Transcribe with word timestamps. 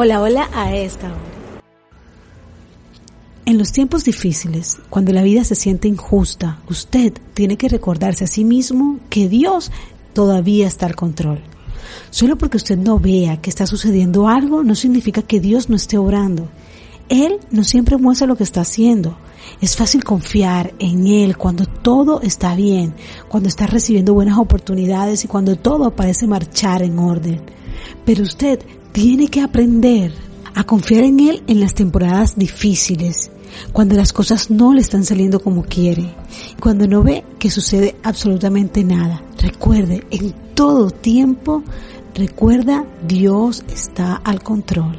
Hola, 0.00 0.22
hola 0.22 0.48
a 0.54 0.72
esta 0.76 1.08
hora. 1.08 1.16
En 3.46 3.58
los 3.58 3.72
tiempos 3.72 4.04
difíciles, 4.04 4.78
cuando 4.90 5.12
la 5.12 5.24
vida 5.24 5.42
se 5.42 5.56
siente 5.56 5.88
injusta, 5.88 6.60
usted 6.70 7.14
tiene 7.34 7.56
que 7.56 7.68
recordarse 7.68 8.22
a 8.22 8.28
sí 8.28 8.44
mismo 8.44 9.00
que 9.10 9.28
Dios 9.28 9.72
todavía 10.12 10.68
está 10.68 10.86
al 10.86 10.94
control. 10.94 11.40
Solo 12.10 12.38
porque 12.38 12.58
usted 12.58 12.78
no 12.78 13.00
vea 13.00 13.40
que 13.40 13.50
está 13.50 13.66
sucediendo 13.66 14.28
algo 14.28 14.62
no 14.62 14.76
significa 14.76 15.22
que 15.22 15.40
Dios 15.40 15.68
no 15.68 15.74
esté 15.74 15.98
obrando. 15.98 16.48
Él 17.08 17.40
no 17.50 17.64
siempre 17.64 17.96
muestra 17.96 18.28
lo 18.28 18.36
que 18.36 18.44
está 18.44 18.60
haciendo. 18.60 19.18
Es 19.60 19.74
fácil 19.74 20.04
confiar 20.04 20.74
en 20.78 21.08
Él 21.08 21.36
cuando 21.36 21.66
todo 21.66 22.20
está 22.22 22.54
bien, 22.54 22.94
cuando 23.26 23.48
está 23.48 23.66
recibiendo 23.66 24.14
buenas 24.14 24.38
oportunidades 24.38 25.24
y 25.24 25.26
cuando 25.26 25.56
todo 25.56 25.90
parece 25.96 26.28
marchar 26.28 26.82
en 26.82 27.00
orden. 27.00 27.40
Pero 28.04 28.22
usted 28.22 28.60
tiene 28.92 29.28
que 29.28 29.40
aprender 29.40 30.12
a 30.54 30.64
confiar 30.64 31.04
en 31.04 31.20
Él 31.20 31.42
en 31.46 31.60
las 31.60 31.74
temporadas 31.74 32.36
difíciles, 32.36 33.30
cuando 33.72 33.94
las 33.94 34.12
cosas 34.12 34.50
no 34.50 34.74
le 34.74 34.80
están 34.80 35.04
saliendo 35.04 35.40
como 35.40 35.62
quiere, 35.62 36.14
cuando 36.60 36.86
no 36.86 37.02
ve 37.02 37.24
que 37.38 37.50
sucede 37.50 37.96
absolutamente 38.02 38.84
nada. 38.84 39.22
Recuerde, 39.38 40.04
en 40.10 40.34
todo 40.54 40.90
tiempo, 40.90 41.62
recuerda, 42.14 42.84
Dios 43.06 43.62
está 43.68 44.16
al 44.16 44.42
control. 44.42 44.98